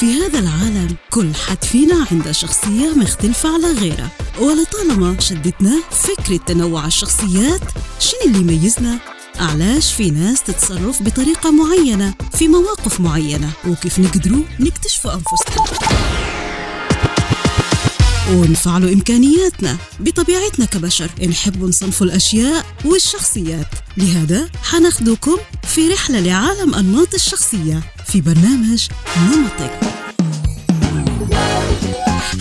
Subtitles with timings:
[0.00, 4.10] في هذا العالم كل حد فينا عنده شخصية مختلفة على غيره.
[4.40, 7.60] ولطالما شدتنا فكرة تنوع الشخصيات
[8.00, 8.98] شنو اللي يميزنا؟
[9.40, 15.64] علاش في ناس تتصرف بطريقة معينة في مواقف معينة؟ وكيف نقدروا نكتشفوا أنفسنا؟
[18.32, 21.10] ونفعلوا إمكانياتنا بطبيعتنا كبشر.
[21.28, 23.68] نحب نصنف الأشياء والشخصيات.
[23.96, 25.36] لهذا حناخدكم
[25.68, 27.95] في رحلة لعالم أنماط الشخصية.
[28.16, 28.88] في برنامج
[29.30, 29.80] نمطك.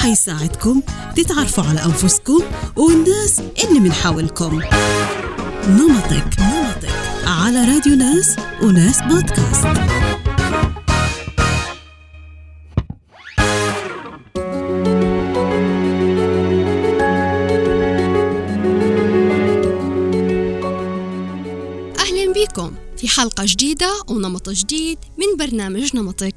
[0.00, 0.80] حيساعدكم
[1.16, 2.40] تتعرفوا على أنفسكم
[2.76, 4.60] والناس اللي من حولكم.
[5.68, 6.88] نمطك نمطك.
[7.26, 9.66] على راديو ناس وناس بودكاست.
[23.02, 26.34] في حلقة جديدة ونمط جديد من برنامج نمطك.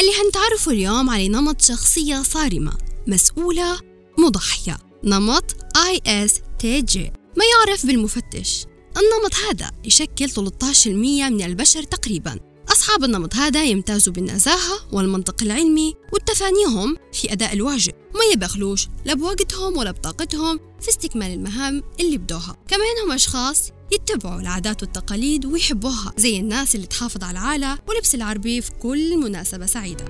[0.00, 2.72] اللي هنتعرفوا اليوم على نمط شخصية صارمة
[3.06, 3.80] مسؤولة
[4.18, 4.78] مضحية.
[5.04, 6.98] نمط ISTJ
[7.36, 8.66] ما يعرف بالمفتش.
[8.96, 12.40] النمط هذا يشكل 13% من البشر تقريبا.
[12.78, 19.76] أصحاب النمط هذا يمتازوا بالنزاهة والمنطق العلمي والتفانيهم في أداء الواجب ما يبخلوش لا بوقتهم
[19.76, 26.40] ولا بطاقتهم في استكمال المهام اللي بدوها كمان هم أشخاص يتبعوا العادات والتقاليد ويحبوها زي
[26.40, 30.04] الناس اللي تحافظ على العالة ولبس العربي في كل مناسبة سعيدة.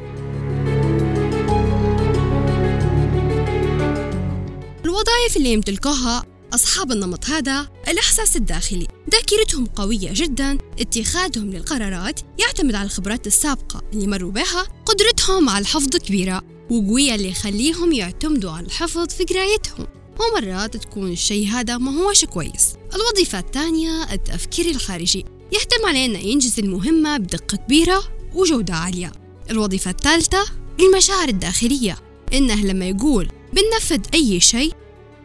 [4.85, 8.89] الوظائف اللي يمتلكوها أصحاب النمط هذا الإحساس الداخلي.
[9.11, 15.97] ذاكرتهم قوية جدا اتخاذهم للقرارات يعتمد على الخبرات السابقة اللي مروا بها قدرتهم على الحفظ
[15.97, 19.87] كبيرة وقوية اللي يخليهم يعتمدوا على الحفظ في قرايتهم.
[20.21, 22.75] ومرات تكون الشيء هذا ما هوش كويس.
[22.95, 25.25] الوظيفة الثانية التفكير الخارجي.
[25.53, 28.05] يهتم على أنه ينجز المهمة بدقة كبيرة
[28.35, 29.13] وجودة عالية.
[29.51, 30.45] الوظيفة الثالثة
[30.81, 31.99] المشاعر الداخلية.
[32.33, 34.73] إنه لما يقول بنفذ أي شيء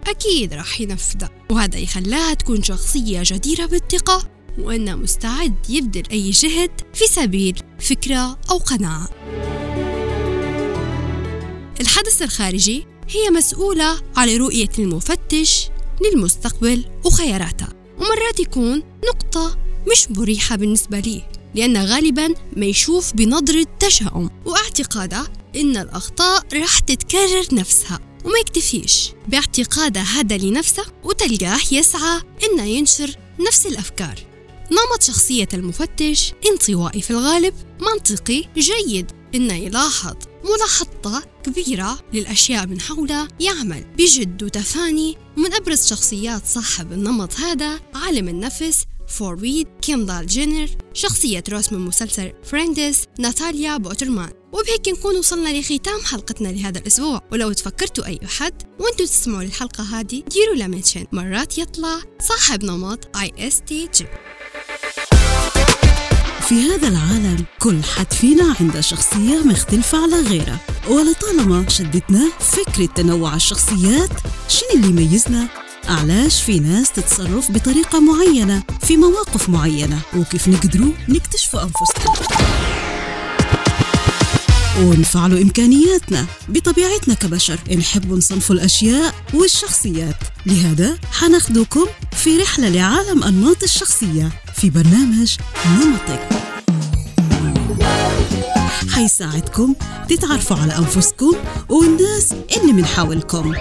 [0.08, 4.28] أكيد راح ينفذه وهذا يخلاها تكون شخصية جديرة بالثقة
[4.60, 9.10] وأنه مستعد يبذل أي جهد في سبيل فكرة أو قناعة.
[11.82, 15.70] الحدث الخارجي هي مسؤولة على رؤية المفتش
[16.02, 19.58] للمستقبل وخياراته ومرات يكون نقطة
[19.92, 27.46] مش مريحة بالنسبة ليه لأنه غالبا ما يشوف بنظرة تشاؤم واعتقاده إن الأخطاء راح تتكرر
[27.54, 28.00] نفسها.
[28.26, 29.10] وما يكتفيش.
[29.28, 34.20] باعتقاده هذا لنفسه وتلقاه يسعى إنه ينشر نفس الأفكار.
[34.72, 43.28] نمط شخصية المفتش انطوائي في الغالب منطقي جيد إنه يلاحظ ملاحظة كبيرة للأشياء من حوله
[43.40, 51.44] يعمل بجد وتفاني من أبرز شخصيات صاحب النمط هذا عالم النفس فرويد كيندال جينر شخصية
[51.50, 54.43] روس من مسلسل Friends ناتالي بورتمان.
[54.54, 57.22] وبهيك نكون وصلنا لختام حلقتنا لهذا الأسبوع.
[57.32, 61.06] ولو تفكرتوا أي أحد وأنتوا تسمعوا الحلقة هذه ديروا له منشن.
[61.12, 64.06] مرات يطلع صاحب نمط ISTJ
[66.44, 70.60] في هذا العالم كل حد فينا عنده شخصية مختلفة على غيره.
[70.90, 74.10] ولطالما شدتنا فكرة تنوع الشخصيات
[74.50, 75.48] شنو اللي يميزنا؟
[75.86, 82.63] علاش في ناس تتصرف بطريقة معينة في مواقف معينة؟ وكيف نقدروا نكتشفوا أنفسنا؟
[84.80, 87.60] ونفعلوا إمكانياتنا بطبيعتنا كبشر.
[87.78, 90.16] نحب نصنف الأشياء والشخصيات.
[90.46, 96.30] لهذا حناخدكم في رحلة لعالم أنماط الشخصية في برنامج نمطك.
[98.94, 99.76] حيساعدكم
[100.10, 101.36] تتعرفوا على أنفسكم
[101.70, 103.54] والناس اللي من حولكم.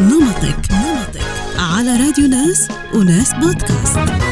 [0.00, 1.22] نمطك نمطك.
[1.58, 4.31] على راديو ناس وناس بودكاست.